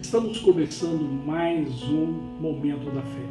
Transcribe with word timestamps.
Estamos 0.00 0.38
começando 0.38 1.02
mais 1.26 1.82
um 1.82 2.06
momento 2.40 2.88
da 2.94 3.02
fé. 3.02 3.26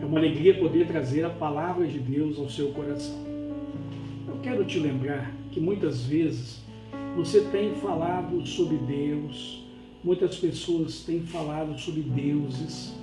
É 0.00 0.04
uma 0.04 0.18
alegria 0.18 0.58
poder 0.58 0.86
trazer 0.86 1.24
a 1.24 1.30
palavra 1.30 1.86
de 1.86 1.98
Deus 1.98 2.38
ao 2.38 2.48
seu 2.48 2.72
coração. 2.72 3.14
Eu 4.26 4.38
quero 4.42 4.64
te 4.64 4.78
lembrar 4.78 5.30
que 5.52 5.60
muitas 5.60 6.04
vezes 6.04 6.62
você 7.14 7.42
tem 7.42 7.74
falado 7.74 8.44
sobre 8.46 8.76
Deus, 8.78 9.62
muitas 10.02 10.36
pessoas 10.36 11.04
têm 11.04 11.20
falado 11.20 11.78
sobre 11.78 12.00
deuses. 12.00 12.96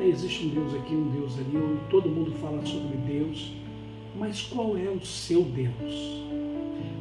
É, 0.00 0.06
existe 0.06 0.46
um 0.46 0.50
Deus 0.50 0.72
aqui, 0.74 0.94
um 0.94 1.10
Deus 1.10 1.34
ali, 1.36 1.78
todo 1.90 2.08
mundo 2.08 2.30
fala 2.40 2.64
sobre 2.64 2.96
Deus, 2.96 3.52
mas 4.16 4.40
qual 4.40 4.78
é 4.78 4.88
o 4.88 5.04
seu 5.04 5.42
Deus? 5.42 6.22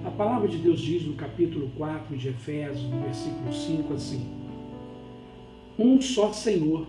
A 0.04 0.12
palavra 0.12 0.48
de 0.48 0.58
Deus 0.58 0.82
diz 0.82 1.06
no 1.06 1.14
capítulo 1.14 1.70
4 1.78 2.18
de 2.18 2.30
Efésios, 2.30 2.84
no 2.90 3.00
versículo 3.02 3.54
5, 3.54 3.94
assim: 3.94 4.43
Um 5.78 6.00
só 6.00 6.32
Senhor, 6.32 6.86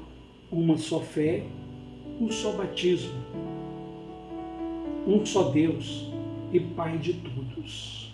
uma 0.53 0.77
só 0.77 1.01
fé, 1.01 1.43
um 2.21 2.31
só 2.31 2.53
batismo, 2.53 3.15
um 5.07 5.25
só 5.25 5.45
Deus 5.45 6.07
e 6.53 6.61
Pai 6.61 6.99
de 6.99 7.15
todos. 7.15 8.13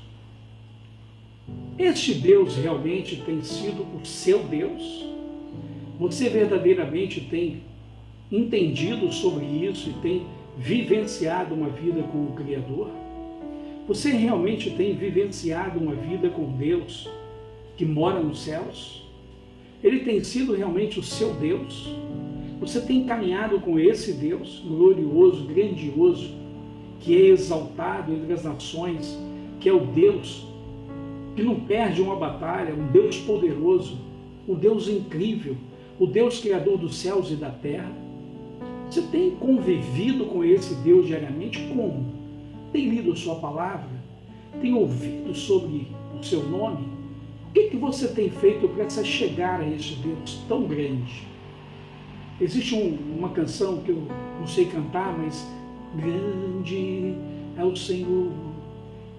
Este 1.76 2.14
Deus 2.14 2.56
realmente 2.56 3.16
tem 3.16 3.42
sido 3.42 3.84
o 4.00 4.06
seu 4.06 4.44
Deus? 4.44 5.06
Você 5.98 6.28
verdadeiramente 6.28 7.20
tem 7.22 7.62
entendido 8.30 9.12
sobre 9.12 9.44
isso 9.44 9.90
e 9.90 9.92
tem 9.94 10.26
vivenciado 10.56 11.52
uma 11.52 11.68
vida 11.68 12.02
com 12.04 12.26
o 12.26 12.32
Criador? 12.36 12.90
Você 13.88 14.10
realmente 14.12 14.70
tem 14.70 14.94
vivenciado 14.94 15.80
uma 15.80 15.96
vida 15.96 16.30
com 16.30 16.44
Deus 16.52 17.10
que 17.76 17.84
mora 17.84 18.20
nos 18.20 18.42
céus? 18.42 19.09
Ele 19.82 20.00
tem 20.00 20.22
sido 20.22 20.54
realmente 20.54 20.98
o 20.98 21.02
seu 21.02 21.34
Deus? 21.34 21.94
Você 22.60 22.80
tem 22.80 23.04
caminhado 23.04 23.60
com 23.60 23.78
esse 23.78 24.12
Deus 24.12 24.62
glorioso, 24.66 25.44
grandioso, 25.46 26.34
que 27.00 27.16
é 27.16 27.28
exaltado 27.28 28.12
entre 28.12 28.32
as 28.32 28.44
nações, 28.44 29.18
que 29.58 29.68
é 29.68 29.72
o 29.72 29.86
Deus 29.86 30.50
que 31.34 31.42
não 31.42 31.60
perde 31.60 32.02
uma 32.02 32.16
batalha, 32.16 32.74
um 32.74 32.88
Deus 32.88 33.16
poderoso, 33.18 33.96
um 34.46 34.54
Deus 34.54 34.88
incrível, 34.88 35.56
o 35.98 36.06
Deus 36.06 36.40
criador 36.40 36.76
dos 36.76 36.96
céus 36.96 37.30
e 37.30 37.36
da 37.36 37.50
terra? 37.50 37.90
Você 38.90 39.02
tem 39.02 39.30
convivido 39.36 40.26
com 40.26 40.44
esse 40.44 40.74
Deus 40.76 41.06
diariamente? 41.06 41.60
Como? 41.74 42.12
Tem 42.72 42.88
lido 42.90 43.12
a 43.12 43.16
sua 43.16 43.36
palavra? 43.36 43.88
Tem 44.60 44.74
ouvido 44.74 45.34
sobre 45.34 45.86
o 46.18 46.22
seu 46.22 46.42
nome? 46.48 46.88
O 47.50 47.52
que, 47.52 47.64
que 47.64 47.76
você 47.76 48.06
tem 48.06 48.30
feito 48.30 48.68
para 48.68 48.88
se 48.88 49.04
chegar 49.04 49.60
a 49.60 49.68
este 49.68 49.96
Deus 49.96 50.40
tão 50.46 50.68
grande? 50.68 51.26
Existe 52.40 52.76
um, 52.76 52.96
uma 53.18 53.30
canção 53.30 53.78
que 53.78 53.90
eu 53.90 54.06
não 54.38 54.46
sei 54.46 54.66
cantar, 54.66 55.18
mas 55.18 55.44
grande 55.96 57.16
é 57.58 57.64
o 57.64 57.74
Senhor. 57.74 58.30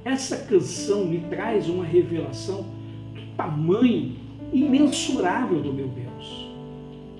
Essa 0.05 0.37
canção 0.45 1.05
me 1.05 1.19
traz 1.29 1.67
uma 1.67 1.83
revelação 1.83 2.65
do 3.13 3.21
tamanho 3.35 4.13
imensurável 4.53 5.61
do 5.61 5.73
meu 5.73 5.89
Deus. 5.89 6.49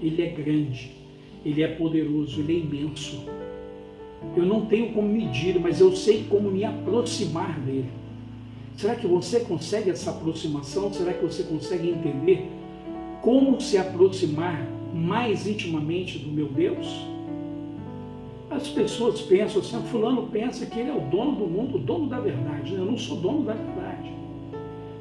Ele 0.02 0.22
é 0.22 0.30
grande, 0.30 0.92
ele 1.46 1.62
é 1.62 1.68
poderoso, 1.68 2.40
ele 2.40 2.54
é 2.54 2.60
imenso. 2.60 3.26
Eu 4.34 4.46
não 4.46 4.66
tenho 4.66 4.94
como 4.94 5.10
medir, 5.10 5.60
mas 5.60 5.82
eu 5.82 5.94
sei 5.94 6.24
como 6.30 6.50
me 6.50 6.64
aproximar 6.64 7.60
dele. 7.60 7.90
Será 8.82 8.96
que 8.96 9.06
você 9.06 9.42
consegue 9.42 9.92
essa 9.92 10.10
aproximação? 10.10 10.92
Será 10.92 11.14
que 11.14 11.24
você 11.24 11.44
consegue 11.44 11.88
entender 11.88 12.50
como 13.22 13.62
se 13.62 13.78
aproximar 13.78 14.66
mais 14.92 15.46
intimamente 15.46 16.18
do 16.18 16.32
meu 16.32 16.48
Deus? 16.48 17.06
As 18.50 18.68
pessoas 18.70 19.22
pensam 19.22 19.62
assim, 19.62 19.80
fulano 19.92 20.24
pensa 20.32 20.66
que 20.66 20.80
ele 20.80 20.90
é 20.90 20.94
o 20.96 21.02
dono 21.12 21.36
do 21.36 21.46
mundo, 21.46 21.76
o 21.76 21.80
dono 21.80 22.08
da 22.08 22.20
verdade. 22.20 22.74
Eu 22.74 22.86
não 22.86 22.98
sou 22.98 23.18
dono 23.18 23.44
da 23.44 23.54
verdade. 23.54 24.12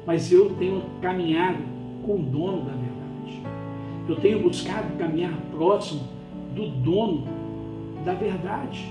Mas 0.05 0.31
eu 0.31 0.51
tenho 0.59 0.83
caminhado 1.01 1.63
com 2.05 2.17
o 2.17 2.21
dono 2.21 2.57
da 2.57 2.73
verdade. 2.73 3.41
Eu 4.07 4.15
tenho 4.17 4.43
buscado 4.43 4.95
caminhar 4.99 5.35
próximo 5.49 6.01
do 6.53 6.67
dono 6.67 7.23
da 8.05 8.13
verdade 8.13 8.85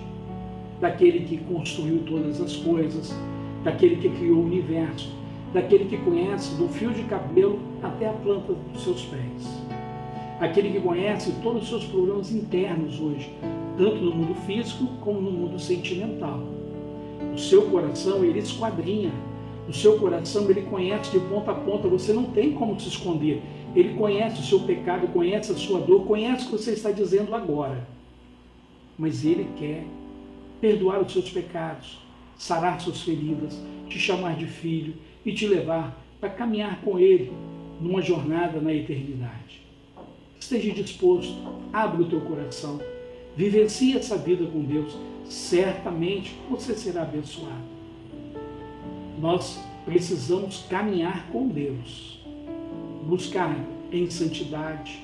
daquele 0.81 1.27
que 1.27 1.37
construiu 1.37 2.03
todas 2.05 2.41
as 2.41 2.57
coisas, 2.57 3.17
daquele 3.65 3.97
que 3.97 4.09
criou 4.09 4.39
o 4.39 4.45
universo, 4.45 5.11
daquele 5.53 5.85
que 5.85 5.97
conhece 5.99 6.55
do 6.57 6.69
fio 6.69 6.91
de 6.91 7.03
cabelo 7.05 7.59
até 7.83 8.09
a 8.09 8.13
planta 8.13 8.55
dos 8.73 8.83
seus 8.83 9.03
pés. 9.05 9.63
Aquele 10.41 10.71
que 10.71 10.81
conhece 10.81 11.33
todos 11.43 11.65
os 11.65 11.69
seus 11.69 11.85
problemas 11.85 12.33
internos 12.33 12.99
hoje, 12.99 13.31
tanto 13.77 13.97
no 13.97 14.15
mundo 14.15 14.35
físico 14.47 14.87
como 15.01 15.21
no 15.21 15.31
mundo 15.31 15.59
sentimental. 15.59 16.41
O 17.35 17.39
seu 17.39 17.63
coração, 17.63 18.25
ele 18.25 18.39
esquadrinha. 18.39 19.13
O 19.69 19.73
seu 19.73 19.99
coração, 19.99 20.51
ele 20.51 20.63
conhece 20.63 21.11
de 21.13 21.21
ponta 21.27 21.51
a 21.51 21.55
ponta. 21.55 21.87
Você 21.89 22.13
não 22.13 22.25
tem 22.25 22.53
como 22.53 22.81
se 22.81 22.89
esconder. 22.89 23.43
Ele 23.77 23.95
conhece 23.95 24.41
o 24.41 24.45
seu 24.45 24.61
pecado, 24.61 25.07
conhece 25.09 25.53
a 25.53 25.55
sua 25.55 25.81
dor, 25.81 26.07
conhece 26.07 26.47
o 26.47 26.51
que 26.51 26.59
você 26.59 26.73
está 26.73 26.91
dizendo 26.91 27.35
agora. 27.35 27.87
Mas 28.99 29.25
ele 29.25 29.47
quer 29.57 29.85
perdoar 30.61 31.01
os 31.01 31.13
seus 31.13 31.31
pecados, 31.31 31.99
sarar 32.41 32.81
suas 32.81 33.03
feridas, 33.03 33.55
te 33.87 33.99
chamar 33.99 34.35
de 34.35 34.47
filho 34.47 34.95
e 35.27 35.35
te 35.35 35.47
levar 35.47 36.03
para 36.19 36.31
caminhar 36.31 36.81
com 36.81 36.99
Ele 36.99 37.31
numa 37.79 38.01
jornada 38.01 38.59
na 38.63 38.73
eternidade. 38.73 39.63
Esteja 40.41 40.73
disposto, 40.73 41.37
abre 41.71 42.03
o 42.03 42.09
teu 42.09 42.23
coração, 42.23 42.81
vivencie 43.37 43.95
essa 43.95 44.17
vida 44.17 44.47
com 44.47 44.63
Deus, 44.63 44.97
certamente 45.27 46.35
você 46.49 46.75
será 46.75 47.03
abençoado. 47.03 47.61
Nós 49.21 49.63
precisamos 49.85 50.65
caminhar 50.67 51.27
com 51.31 51.47
Deus, 51.47 52.25
buscar 53.07 53.55
em 53.93 54.09
santidade. 54.09 54.99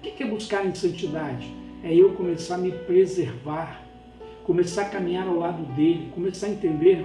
O 0.00 0.02
que 0.02 0.22
é 0.22 0.26
buscar 0.26 0.66
em 0.66 0.74
santidade? 0.74 1.48
É 1.82 1.94
eu 1.94 2.12
começar 2.12 2.56
a 2.56 2.58
me 2.58 2.72
preservar 2.72 3.83
começar 4.44 4.82
a 4.82 4.88
caminhar 4.88 5.26
ao 5.26 5.38
lado 5.38 5.62
dele, 5.74 6.10
começar 6.14 6.46
a 6.46 6.50
entender 6.50 7.04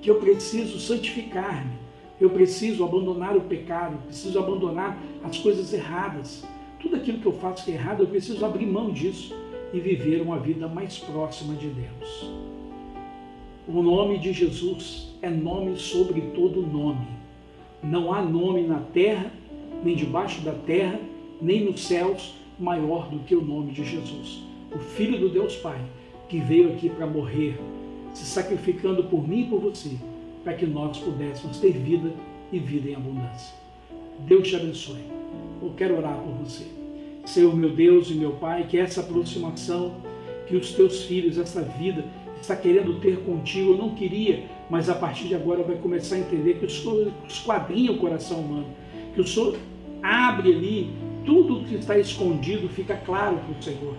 que 0.00 0.10
eu 0.10 0.16
preciso 0.16 0.78
santificar-me, 0.78 1.72
eu 2.20 2.30
preciso 2.30 2.84
abandonar 2.84 3.36
o 3.36 3.42
pecado, 3.42 3.98
preciso 4.06 4.38
abandonar 4.38 4.96
as 5.24 5.38
coisas 5.38 5.72
erradas. 5.72 6.44
Tudo 6.80 6.96
aquilo 6.96 7.18
que 7.18 7.26
eu 7.26 7.32
faço 7.32 7.64
que 7.64 7.72
é 7.72 7.74
errado, 7.74 8.02
eu 8.02 8.06
preciso 8.06 8.44
abrir 8.44 8.66
mão 8.66 8.90
disso 8.90 9.34
e 9.72 9.80
viver 9.80 10.22
uma 10.22 10.38
vida 10.38 10.68
mais 10.68 10.98
próxima 10.98 11.54
de 11.54 11.68
Deus. 11.68 12.30
O 13.66 13.82
nome 13.82 14.18
de 14.18 14.32
Jesus 14.32 15.08
é 15.20 15.30
nome 15.30 15.76
sobre 15.78 16.20
todo 16.20 16.62
nome. 16.62 17.08
Não 17.82 18.12
há 18.12 18.22
nome 18.22 18.62
na 18.62 18.78
terra, 18.78 19.32
nem 19.82 19.96
debaixo 19.96 20.42
da 20.42 20.52
terra, 20.52 21.00
nem 21.40 21.64
nos 21.64 21.80
céus 21.86 22.34
maior 22.58 23.08
do 23.08 23.20
que 23.20 23.34
o 23.34 23.42
nome 23.44 23.72
de 23.72 23.84
Jesus, 23.84 24.42
o 24.72 24.78
Filho 24.78 25.18
do 25.18 25.28
Deus 25.28 25.56
Pai, 25.56 25.80
que 26.28 26.40
veio 26.40 26.72
aqui 26.72 26.88
para 26.88 27.06
morrer, 27.06 27.58
se 28.12 28.24
sacrificando 28.24 29.04
por 29.04 29.26
mim 29.26 29.42
e 29.42 29.46
por 29.46 29.60
você, 29.60 29.90
para 30.42 30.54
que 30.54 30.66
nós 30.66 30.98
pudéssemos 30.98 31.58
ter 31.58 31.72
vida 31.72 32.12
e 32.52 32.58
vida 32.58 32.90
em 32.90 32.94
abundância. 32.94 33.54
Deus 34.20 34.48
te 34.48 34.56
abençoe. 34.56 35.04
Eu 35.62 35.72
quero 35.76 35.96
orar 35.96 36.16
por 36.16 36.32
você. 36.44 36.64
Senhor 37.24 37.56
meu 37.56 37.70
Deus 37.70 38.10
e 38.10 38.14
meu 38.14 38.32
Pai, 38.32 38.66
que 38.68 38.78
essa 38.78 39.00
aproximação 39.00 39.94
que 40.46 40.56
os 40.56 40.72
teus 40.72 41.04
filhos, 41.04 41.38
essa 41.38 41.62
vida, 41.62 42.04
está 42.40 42.54
querendo 42.54 43.00
ter 43.00 43.20
contigo, 43.20 43.72
eu 43.72 43.78
não 43.78 43.94
queria, 43.94 44.44
mas 44.68 44.90
a 44.90 44.94
partir 44.94 45.28
de 45.28 45.34
agora 45.34 45.62
vai 45.62 45.76
começar 45.76 46.16
a 46.16 46.18
entender 46.18 46.58
que 46.58 46.66
o 46.66 46.70
Senhor 46.70 47.10
esquadrinha 47.26 47.92
o 47.92 47.98
coração 47.98 48.40
humano, 48.40 48.66
que 49.14 49.20
o 49.20 49.26
Senhor 49.26 49.56
abre 50.02 50.52
ali, 50.52 50.90
tudo 51.24 51.64
que 51.64 51.76
está 51.76 51.98
escondido 51.98 52.68
fica 52.68 52.96
claro 52.96 53.38
para 53.38 53.58
o 53.58 53.62
Senhor 53.62 53.94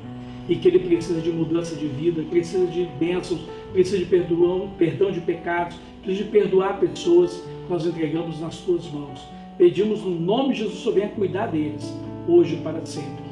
e 0.47 0.55
que 0.55 0.67
ele 0.67 0.79
precisa 0.79 1.19
de 1.21 1.31
mudança 1.31 1.75
de 1.75 1.87
vida, 1.87 2.23
precisa 2.29 2.65
de 2.67 2.85
bênçãos, 2.99 3.41
precisa 3.71 3.97
de 3.97 4.05
perdão, 4.05 4.69
perdão 4.77 5.11
de 5.11 5.19
pecados, 5.21 5.77
precisa 6.03 6.25
de 6.25 6.29
perdoar 6.29 6.79
pessoas, 6.79 7.43
nós 7.69 7.85
entregamos 7.85 8.39
nas 8.39 8.57
tuas 8.57 8.89
mãos. 8.91 9.19
Pedimos 9.57 10.03
no 10.03 10.11
nome 10.11 10.53
de 10.53 10.63
Jesus, 10.63 10.93
venha 10.93 11.09
cuidar 11.09 11.47
deles, 11.47 11.93
hoje 12.27 12.55
e 12.55 12.57
para 12.57 12.85
sempre. 12.85 13.23